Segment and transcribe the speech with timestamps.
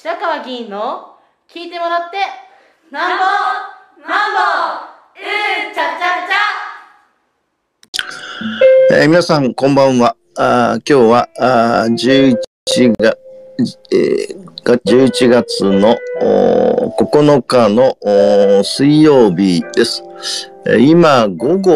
[0.00, 1.16] 白川議員の
[1.52, 2.18] 聞いてもらって
[2.92, 3.24] なんぼ
[4.08, 4.38] なんぼ
[5.18, 12.36] うんちゃちゃちゃ、えー、皆さんこんばんはあ今日はあ11
[12.96, 13.18] 月、
[13.90, 15.96] えー、11月の
[17.00, 17.96] 9日の
[18.62, 20.04] 水曜日です。
[20.78, 21.72] 今、午後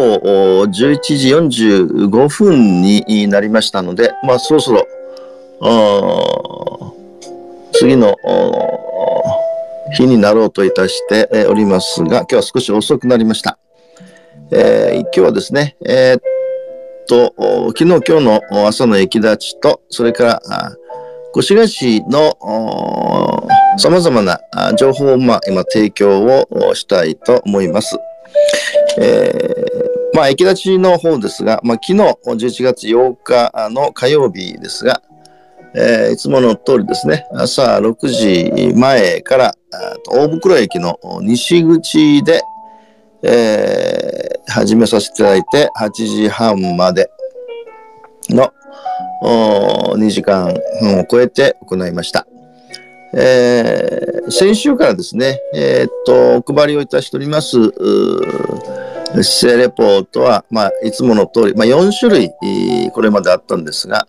[0.65, 1.35] 11時
[1.67, 4.87] 45分になりましたので、まあ、そろそろ、
[7.73, 8.15] 次の
[9.93, 13.57] 日になろうといたしておりますが、今日は少し遅くなりました。
[14.51, 16.21] えー、今日はですね、えー、っ
[17.07, 17.33] と、
[17.75, 20.41] 昨日、今日の朝の駅立ちと、それから、
[21.35, 22.37] 越谷市の
[23.77, 24.39] 様々な
[24.75, 27.97] 情報を、まあ、今提供をしたいと思います。
[28.99, 31.93] えー、まあ、駅立ちの方ですが、まあ、昨日
[32.25, 35.01] 11月8日の火曜日ですが、
[35.75, 39.55] えー、いつもの通りですね、朝6時前から
[40.07, 42.41] 大袋駅の西口で、
[43.23, 47.09] えー、始めさせていただいて、8時半まで
[48.29, 48.53] の
[49.95, 52.27] 2時間半を超えて行いました。
[53.15, 57.71] えー、先週からですね、えー、っと、お配りをいたしております、
[59.21, 62.31] 姿勢レポートは、まあ、いつもの通り、まあ、4種類、
[62.91, 64.07] これまであったんですが、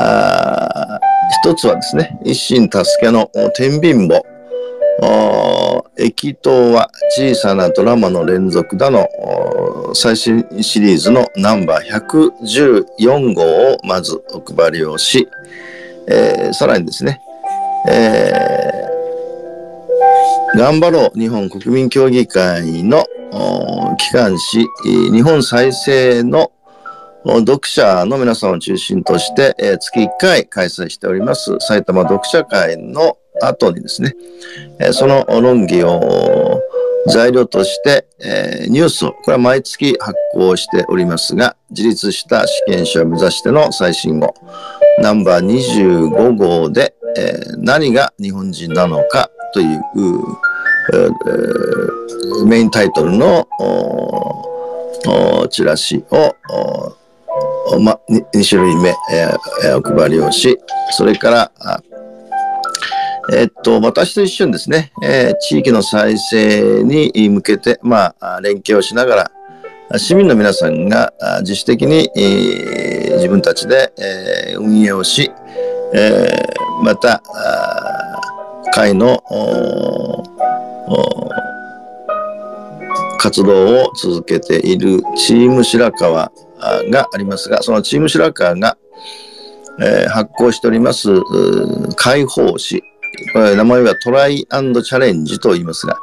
[0.00, 1.00] あ
[1.42, 4.24] 一つはですね、一心助けの天秤簿。
[5.98, 9.08] 駅頭は小さなドラマの連続だの
[9.94, 15.28] 最新シリーズのナンバー114号をまずお配りをし、
[16.08, 17.20] えー、さらにですね、
[17.88, 23.04] えー、頑張ろう日本国民協議会の
[23.98, 26.52] 機関紙日本再生の
[27.24, 34.14] 読者の皆さんを中心として、えー、月1回開催しております埼玉読者会の後にですね、
[34.80, 36.60] えー、その論議を
[37.06, 44.34] 材料として、えー、ニュースを、これは毎月発行しておりますが、自立した試験紙を目指しての最新号、
[45.00, 49.82] ナンバー25号で、えー、何が日本人なのかという、
[50.92, 53.48] えー、メインタイトルの
[55.50, 56.34] チラシを、
[57.80, 60.58] ま、2, 種類目、えー、お配りをし、
[60.92, 61.52] それから、
[63.32, 69.30] えっと、私と一緒にですね、えー、地域の再生に向けて、まあ、連携をしなが
[69.90, 75.30] ら、市民の皆さんが自主的に、えー、自分たちで、えー、運営をし、
[75.94, 77.22] えー、また、
[78.72, 79.22] 会の
[83.18, 86.30] 活動を続けているチーム白川
[86.90, 88.76] がありますが、そのチーム白川が、
[89.80, 91.08] えー、発行しております
[91.96, 92.82] 解放誌、
[93.34, 95.96] 名前はトライチャレンジと言いますが、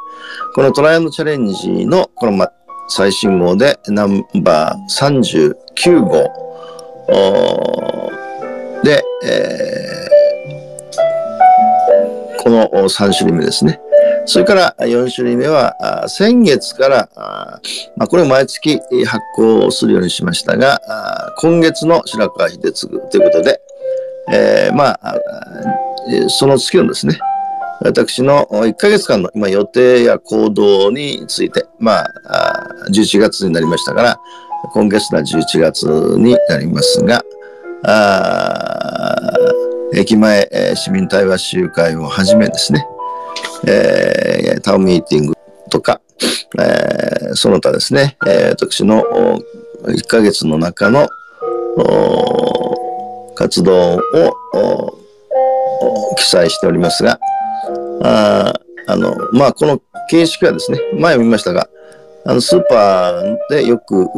[0.54, 2.48] このトライチャレンジのこの、ま、
[2.88, 6.10] 最新号でナンバー39号
[8.82, 13.80] で、えー、この3種類目ですね。
[14.26, 17.08] それから4種類目は、先月から、
[17.96, 20.80] まあ、これを毎月発行するようにしましたが、
[21.38, 23.60] 今月の白川秀次ということで、
[24.32, 25.14] えー、まあ、
[26.28, 27.18] その月のですね、
[27.80, 34.20] 私の1ヶ月間の今予定や行動について、まあ、11月になりましたから、
[34.72, 35.84] 今月は11月
[36.18, 37.22] になりますが、
[37.84, 39.32] あ
[39.94, 42.84] 駅前、え市民対話集会をはじめですね、
[43.66, 45.34] えー、タウンミーティング
[45.70, 46.00] とか、
[46.58, 49.02] えー、その他ですね、えー、私の
[49.84, 51.08] 1ヶ月の中の
[53.34, 54.98] 活動を
[56.16, 57.18] 記載しておりますが、
[58.02, 58.52] あ
[58.86, 61.68] あの、まあ、この形式はですね、前も言いましたが、
[62.24, 64.08] あの、スーパーでよく、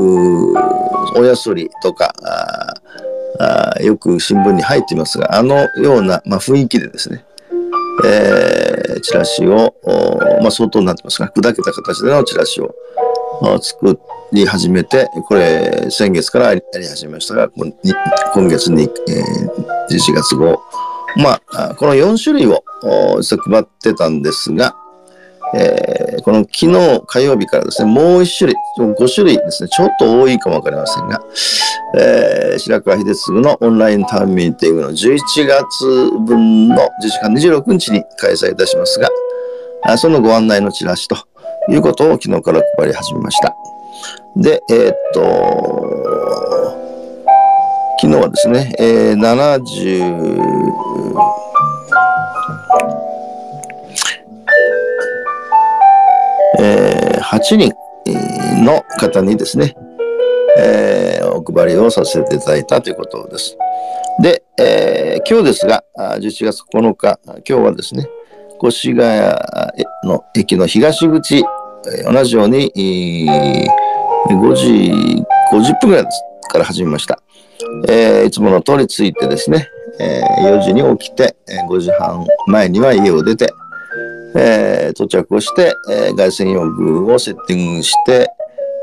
[1.17, 2.75] おやすりとか、あ
[3.41, 7.25] あよく新聞に入っていますが、あのような、まあ、雰囲気でですね、
[8.05, 9.75] えー、チラシを、
[10.43, 12.75] まあ、相当になってますが、砕けた形でのチラシを
[13.61, 13.99] 作
[14.33, 17.49] り始めて、これ、先月からやり始めましたが、
[18.35, 18.89] 今月に、えー、
[19.91, 20.61] 11月号、
[21.17, 22.63] まあ、この4種類を
[23.21, 24.77] 実は配ってたんですが、
[25.55, 31.21] えー、この昨日火曜日からですね、もう1種類、5種類ですね、ちょっと多いかもわかりませんが、
[31.97, 36.89] えー、白川秀次のオンラインターンミーティングの11月分の11
[37.35, 39.09] 月26日に開催いたしますが、
[39.97, 41.17] そのご案内のチラシと
[41.71, 43.55] いうことを昨日から配り始めました。
[44.37, 46.79] で、えー、っと、
[48.01, 50.69] 昨日はですね、えー、70、
[57.31, 57.75] 8人
[58.65, 59.77] の方にですね、
[60.57, 63.59] えー、お配りをさせていただいたということです。
[64.23, 68.09] で、えー、今日ですが、11月9日、今日はですね、
[68.65, 69.01] 越谷
[70.05, 71.45] の駅の東口、
[72.11, 76.07] 同じように、5時50分ぐらい
[76.51, 77.21] から始めました。
[77.89, 79.69] えー、いつもの通り着いてですね、
[80.01, 81.37] え、4時に起きて、
[81.69, 83.53] 5時半前には家を出て、
[84.35, 88.29] えー、到着をして、えー、外線用具をセッティングして、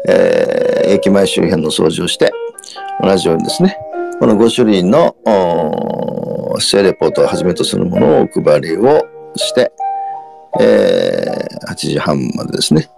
[0.08, 2.32] えー、駅前周辺の掃除をして、
[3.02, 3.78] 同じようにですね、
[4.20, 5.16] この5種類の
[6.60, 9.06] 姿勢レポートをはじめとするものをお配りを
[9.36, 9.72] して、
[10.60, 12.90] えー、8時半までですね、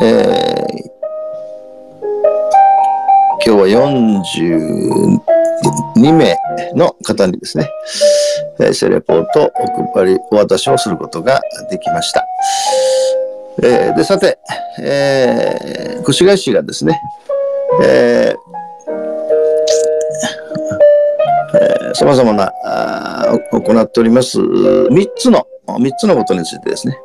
[0.00, 0.92] えー、
[3.44, 3.90] 今日は
[5.94, 6.36] 42名
[6.74, 7.68] の方にですね、
[8.72, 12.24] セレポートお配り、お渡しをすることができました。
[13.62, 14.38] えー、で、さて、
[14.80, 16.98] えー、越谷市がですね、
[17.82, 26.98] えー、様々なあ行っております3つの、3つのことについてですね、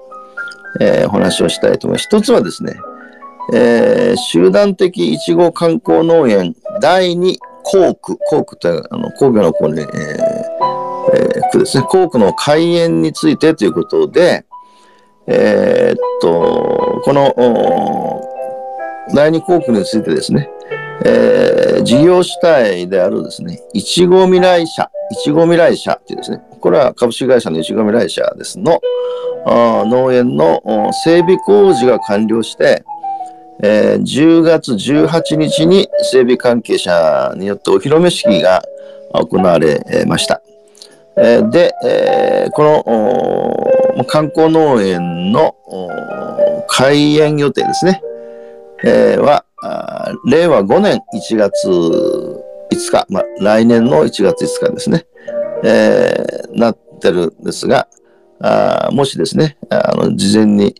[0.80, 2.09] えー、お話をしたいと思います。
[2.15, 2.75] 1つはですね、
[3.54, 10.37] えー、集団的いちご観光農園第2校区、校区というあの工業の子に、えー
[11.13, 14.45] えー、区ですね、校区の開園についてということで、
[15.27, 17.33] えー、っと、この
[19.13, 20.50] 第2校区についてですね、
[21.06, 28.81] えー、事業主体であるですね、いちご未来社、いちご未来社っていうですね、これは株式会社のいちご未来社ですの、
[29.45, 30.62] 農園の
[31.04, 32.83] 整備工事が完了して、
[33.63, 38.62] えー、10月18日に整備関係者によってお披露目式が
[39.13, 40.42] 行われました。
[41.19, 42.64] えー、で、えー、こ
[43.98, 45.56] の観光農園の
[46.68, 48.02] 開園予定ですね、
[48.84, 49.46] えー、は、
[50.25, 55.06] 令和5年1月5日、まあ、来年の1月5日ですね、
[55.64, 57.88] えー、なってるんですが、
[58.40, 60.75] あもしですね、あの事前に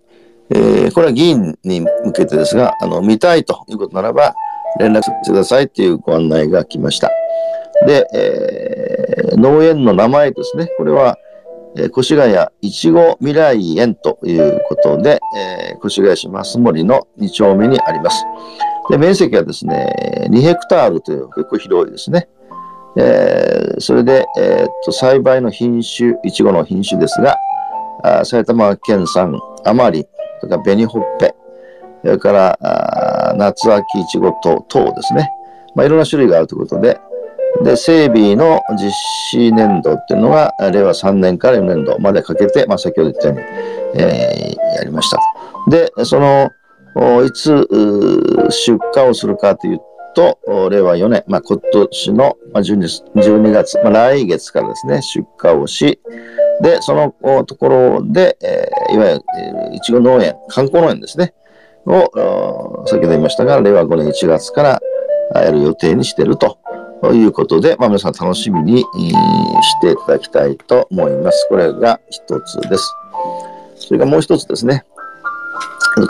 [0.50, 4.34] えー、これは議員に向けてですが、あの、見たいということならば、
[4.80, 7.12] 連絡してくださいというご案内が来ました。
[7.88, 10.68] で、えー、農園の名前ですね。
[10.78, 11.18] これは、
[11.78, 18.26] えー、越谷いちご未来園ということで、えー、越谷市増森の2丁目にあります。
[18.90, 22.28] で、面積はですね、2ヘクタールという結構広いですね。
[22.98, 27.38] えー、それで、えー、っと、栽培の品種、いちごの品種ですが、
[28.04, 30.06] あ埼玉県産甘り、
[30.42, 31.34] それか紅ほっぺ、
[32.04, 35.32] それから夏秋いちごと等ですね。
[35.74, 37.00] まあ、いろんな種類があるということで、
[37.64, 38.92] で、整備の実
[39.32, 45.20] 施年度っていうのが、令和3年から4年度までかけて、まあ、先ほど言ったように、えー、やりました。
[45.70, 46.52] で、その、
[47.26, 47.68] いつ
[48.50, 49.80] 出荷をするかという
[50.16, 50.40] と、
[50.70, 56.00] 令和4年、まあ、今年の 12, 12月、まあ、来月からですね、出荷をし、
[56.62, 59.22] で、そのところで、えー、いわゆる、
[59.72, 61.34] え、いちご農園、観光農園ですね、
[61.86, 64.82] を、先ほど言いましたが、令和5年1月から
[65.36, 66.58] やる予定にしていると
[67.02, 68.86] ということで、まあ、皆さん楽しみにし
[69.82, 71.48] ていただきたいと思います。
[71.50, 72.94] これが一つです。
[73.76, 74.84] それからもう一つですね。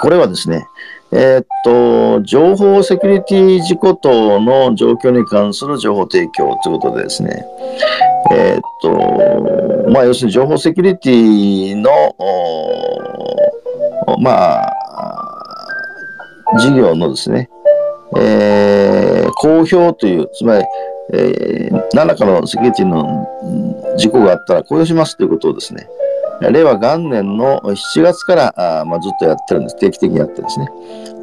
[0.01, 0.67] これはですね、
[1.11, 7.45] えー、っと、情報セキュリティ事故等の状況に関する情報提供ということでですね、
[8.31, 11.89] えー、っと、まあ、要するに情報セキュリティの、
[14.19, 14.73] まあ、
[16.59, 17.49] 事業のですね、
[18.17, 20.65] えー、公表という、つまり、
[21.13, 23.27] えー、何らかのセキュリティの
[23.97, 25.87] 事故があったら公表しますということをですね、
[26.41, 29.75] 令和元年の7月からあ、まあ、ずっとやってるんです。
[29.77, 30.69] 定期的にやってるんですね。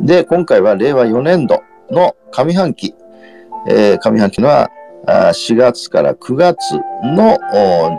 [0.01, 2.95] で、今回は令和4年度の上半期、
[3.69, 4.71] えー、上半期のは
[5.07, 6.57] あ4月から9月
[7.03, 7.39] の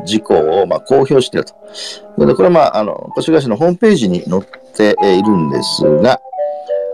[0.05, 2.25] 事項を、まあ、公表していると。
[2.25, 4.43] でこれは、まあ、あの、越谷市のホームページに載っ
[4.75, 6.19] ているんですが、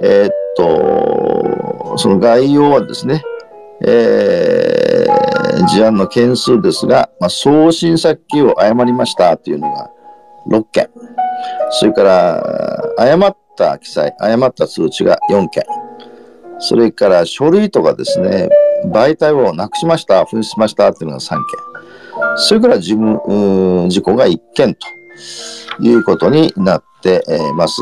[0.01, 3.23] えー、と、その概要はですね、
[3.83, 9.89] えー、事案の件数ですが、まあ、送信先を誤りましたというのが
[10.47, 10.89] 6件。
[11.71, 15.63] それから、誤った記載、誤った通知が4件。
[16.59, 18.49] それから書類とかですね、
[18.85, 21.71] 媒体をなくしました、紛失しましたっていうのが3件。
[22.37, 24.87] それから事務、事故が1件と
[25.81, 27.81] いうことになっています。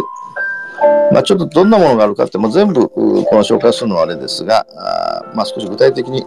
[1.12, 6.24] まあ、ちょっとどんなものがあるかって、もう全部この紹介するのはあれですが、あまあ、少し具体的に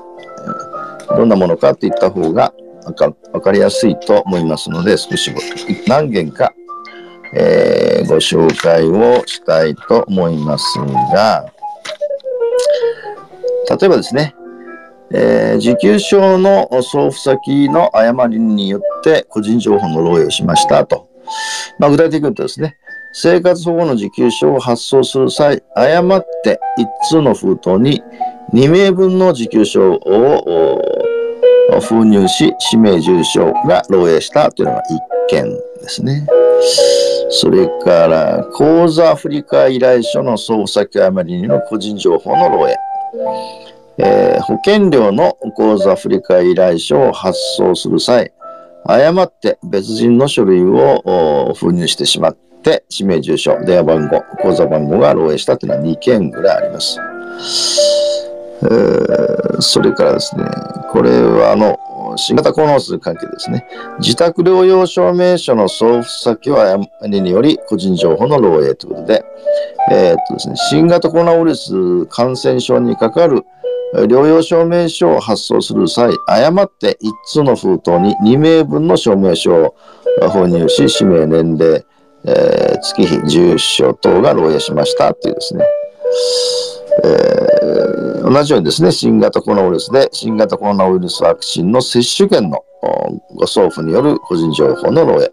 [1.08, 2.52] どんなものかって言った方が
[2.84, 5.32] わかかりやすいと思いますので、少し
[5.86, 6.52] 何件か
[7.34, 11.50] えー、ご紹介をしたいと思いますが、
[13.70, 14.34] 例えばですね、
[15.14, 21.08] えー、受給証の送付先の誤りによって個人情報の漏洩をしましたと。
[21.78, 22.76] まあ、具体的に言うとですね、
[23.12, 28.02] 生活保護の受給証を発送する際、誤って1通の封筒に
[28.52, 30.82] 2名分の受給証を
[31.80, 34.82] 封入し、氏名住所が漏洩したというのが1
[35.28, 36.26] 件ですね。
[37.30, 42.74] それから、口座振替依頼書の送付先誤りによる個人情報の漏洩。
[43.98, 48.32] えー、保険料の口座振替依頼書を発送する際、
[48.84, 56.98] 誤って別人の書類を封入してしまって、氏名住所、電話番号、口座番号が漏洩したというのは2件ぐらいあります。
[58.62, 60.44] えー、それからですね、
[60.90, 61.78] これはあの、
[62.16, 63.66] 新型コロナウイルス関係ですね。
[63.98, 69.24] 自宅療養証明書の送付先は誤りにより個人情報の漏洩ということで、
[69.90, 73.44] えー、っとですね、新型コロナウイルス感染症にかかる
[73.92, 79.74] 療養証明書を発送する際、誤って1通の封筒に2名分の証明書を
[80.32, 81.84] 封入し、氏名、年齢、
[82.24, 85.64] えー、月日、住所等が漏洩しましたというですね、
[87.04, 92.64] えー、同じようにですね、新型コロナウイルスで新型コロナウイルスワクチンの接種券の
[93.34, 95.32] ご送付による個人情報の漏洩。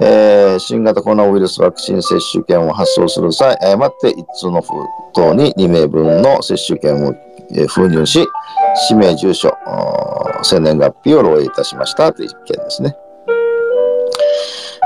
[0.00, 4.68] えー、新型コロナウイルスワクチン接種券を発送する際、誤って1通の封
[5.12, 7.14] 筒に2名分の接種券を
[7.68, 8.26] 封入し、
[8.88, 9.56] 氏名、住所、
[10.42, 12.96] 生年月日を漏洩いたしましたという件ですね。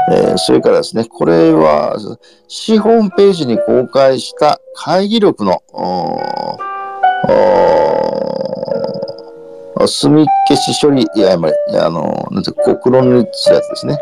[0.08, 1.96] えー、それからですね、これは、
[2.46, 5.62] 市ホームページに公開した会議録の、
[9.88, 13.98] 墨消し処理、いや、あの、なんて、黒塗りするやつですね。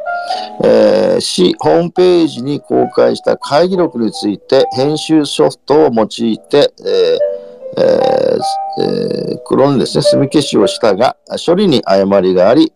[0.62, 7.33] えー、市ホームページに公開した会議録について、編集ソフトを用いて、えー
[7.76, 12.72] えーえー、黒にですね、墨消しをしたが、処理に誤りがあり、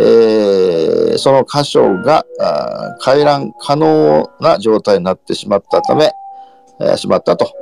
[0.00, 2.24] えー、その箇所が
[3.00, 6.10] 回覧可能な状態になってしまったため、
[6.80, 7.52] えー、しまったと。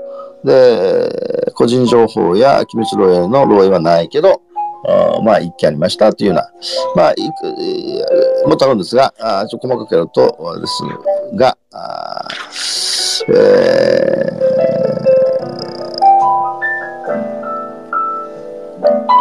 [0.44, 4.40] で、個人情報や機密漏洩の漏洩はないけど、
[4.88, 6.50] あまあ、一件ありましたというような、
[6.96, 10.82] まあ、いくもっとあるんですが、あちょっと細かくやるとです
[11.36, 12.28] が、あ
[13.28, 15.09] え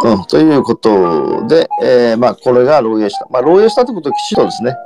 [0.02, 3.26] うん、ということで、えー、まあ、これが漏洩した。
[3.30, 4.76] まあ、漏洩したということをきちんとですね、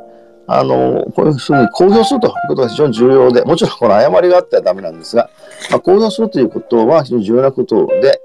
[0.47, 5.31] あの、こういうふうに公表するということが非常に重要で、もちろんこの誤りがあってはダメなんですが、
[5.71, 8.21] まあ、公表するということは非常に重要なことで、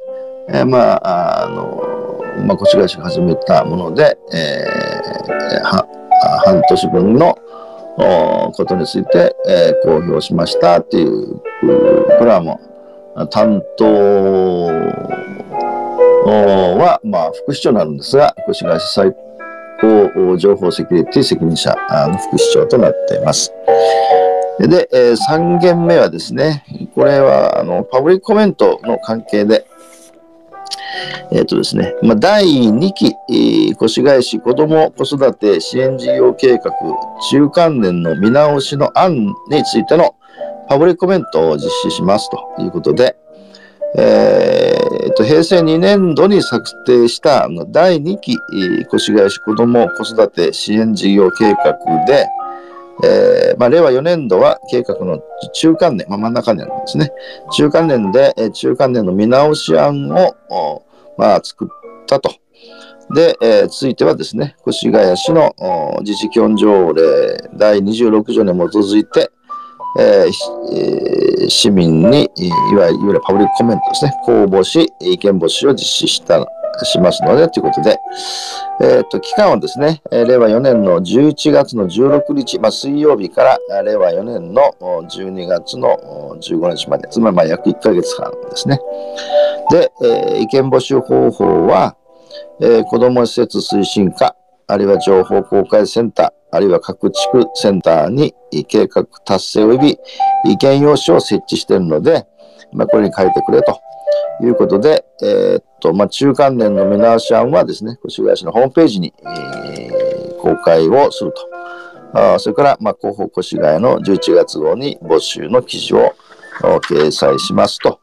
[0.50, 5.88] えー、まあ、あの、まあ、こちらが始めたもので、えー、は
[6.46, 7.38] 半年分の
[8.54, 11.42] ことについて、えー、公表しましたっていう、こ
[12.26, 12.60] れはも
[13.16, 13.86] う、担当
[16.32, 19.14] は、まあ、副市長なんですが、越谷市最
[19.82, 21.76] 高情報セキュリティ責任者
[22.08, 23.54] の副市長となっています。
[24.60, 29.66] で、えー、3件目はですね、これは、あの、パブリックコメントの関係で、
[31.32, 33.16] えっ、ー、とですね、まあ、第2期、
[33.72, 36.72] 越谷市子ども子育て支援事業計画
[37.32, 39.16] 中間年の見直しの案
[39.50, 40.16] についての
[40.68, 43.16] パブリックコメントを実施しますということで、
[43.98, 44.79] えー、
[45.20, 48.38] と平成2年度に策定した第2期
[48.82, 51.74] 越谷市子ども子育て支援事業計画
[52.06, 52.26] で、
[53.04, 55.22] えーまあ、令和4年度は計画の
[55.54, 57.12] 中間年、まあ、真ん中年ですね。
[57.52, 60.86] 中間年で、え中間年の見直し案を、
[61.18, 61.68] まあ、作っ
[62.08, 62.34] たと。
[63.14, 65.54] で、えー、続いてはですね、越谷市の
[66.02, 69.30] 自治基本条例第26条に基づいて、
[69.98, 76.46] えー、市民にいわゆるパブリックコメントですね、公募し、意見募集を実施した
[76.86, 77.98] しますので、ということで、
[78.82, 88.80] えっ、ー、と、期間はですね、令和4年の11月の16日、まあ、水曜日から令和4年の12月の15日まで、つまりまあ約1ヶ月間ですね。
[89.72, 91.96] で、えー、意見募集方法は、
[92.62, 94.36] えー、子ども施設推進課、
[94.70, 98.36] あるいは情報公開センター、あるいは各地区センターに
[98.68, 99.98] 計画達成及び
[100.46, 102.28] 意見用紙を設置しているので、
[102.72, 103.82] まあ、これに書いてくれと
[104.44, 111.50] いうことで、えー、っと、まあ、中間年の見直し案はですね、越谷市のホームページに、えー、公開をすると。
[112.12, 116.14] あそれから、まあ、広報越谷の11月号に募集の記事を
[116.62, 118.00] 掲載しますと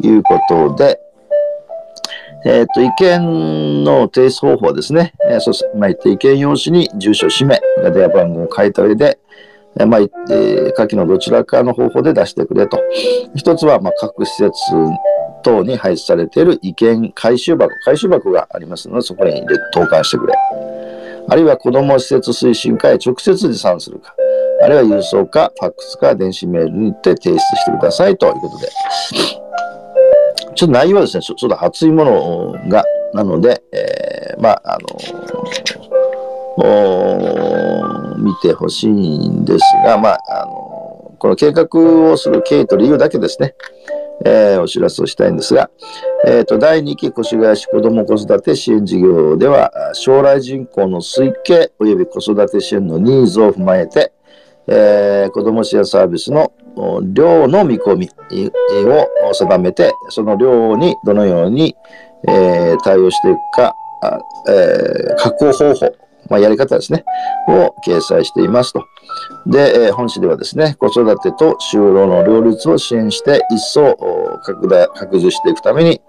[0.00, 1.00] いうことで、
[2.44, 5.12] えっ、ー、と、意見の提出方法はですね。
[5.28, 9.18] えー、そして、まあ、意見用紙に住所、氏名、電話番号を書いた上で、
[9.78, 12.80] えまあ、えー、下記のどちらかの方法で出してくれと。
[13.34, 14.52] 一つは、まあ、各施設
[15.42, 20.34] 等に配置されている意見回収箱、回収箱がありますので、そこに入れ投函してくれ。
[21.30, 24.14] あるいは子ども施設推進課へ直接持参するか。
[24.62, 29.37] あるいは郵送か、ファックスか、電子メールにて提出してくださいということで。
[30.58, 32.84] ちょっと内容はですね、ちょっと熱いものが、
[33.14, 34.78] なので、えー、まあ、あ
[36.58, 41.68] の見てほしいんですが、まあ、あのこの計画
[42.10, 43.54] をする経緯と理由だけですね、
[44.26, 45.70] えー、お知らせをしたいんですが、
[46.26, 54.12] えーと、第2期越谷市子ども子育て支援事業では、将来人口の推計及び子育て支援のニーズを踏まえて、
[54.68, 56.52] えー、子ども支援サービスの
[57.02, 58.10] 量の見込み
[58.86, 61.74] を定めて、その量にどのように、
[62.26, 63.74] えー、対応していくか、
[64.48, 65.96] えー、確保方法、
[66.28, 67.04] まあ、やり方ですね、
[67.48, 68.84] を掲載していますと。
[69.46, 73.96] で、えー、本誌ではですね、子育てと就労の両立を支援して、一層
[74.42, 76.00] 拡大、拡充していくために、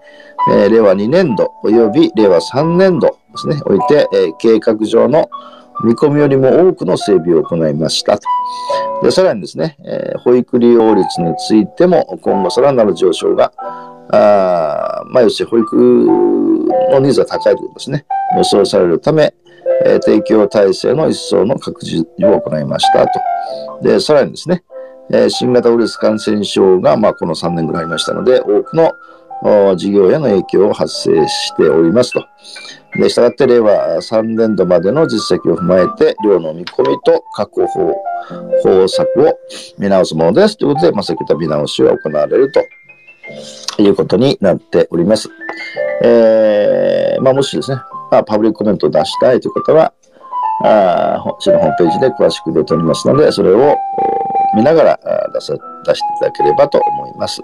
[0.52, 5.30] えー、令和2年度及び令和3年度ですね、おいて、えー、計画上の
[5.84, 8.26] 見込みよりも多くの整備を行いましたと。
[9.02, 13.52] で、さらにですね、えー、保育利用率についても今後さらなる上昇が、
[14.12, 15.76] あまあ、要するに保育
[16.92, 18.04] のニーズが高いということですね、
[18.36, 19.32] 予想されるため、
[19.84, 23.20] えー、提供体制の一層の拡充を行いましたと。
[23.82, 24.62] で、さらにですね、
[25.12, 28.92] えー、新型ウイルス感染症が、まあ、この3年ぐらいありましたので、多くの
[29.76, 32.24] 事業への影響を発生しておりますと。
[32.96, 37.94] で、したがって令和3年度までの実績を踏まえて、量の見込みと確保
[38.62, 39.38] 方策を
[39.78, 40.56] 見直すものです。
[40.56, 45.28] ということで、まあ、そういった見直しが行われるということになっております。
[46.02, 47.76] えー、まあ、もしですね、
[48.10, 49.92] まあ、パブリックコメントを出したいという方は、
[50.62, 53.76] あ市のホームページで詳しく出ておりますので、それを
[54.54, 55.00] 見ながら
[55.32, 55.54] 出さ
[55.84, 57.40] 出していただければと思います。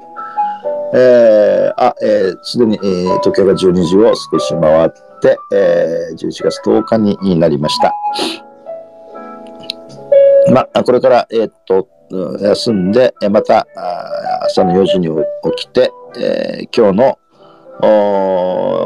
[0.99, 4.89] えー、あ、えー、すでに、えー、時計が12時を少し回っ
[5.21, 7.93] て、えー、11月10日になりました。
[10.51, 11.87] まあ、これから、えー、っと、
[12.41, 13.67] 休んで、また
[14.47, 15.09] 朝の4時に
[15.57, 17.19] 起きて、えー、今日の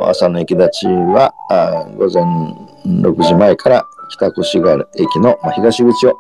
[0.09, 2.25] 朝の駅立ちはあ午前
[3.03, 6.19] 6時前から北越谷駅の、まあ、東口を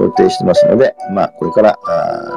[0.00, 2.36] 予定してますので、まあ、これからあ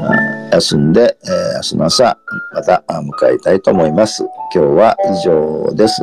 [0.00, 2.18] あ休んで、えー、明日の朝
[2.52, 4.22] また迎えたいと思います。
[4.54, 6.02] 今日は以上です。